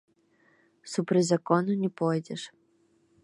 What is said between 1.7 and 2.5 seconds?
не пойдзеш.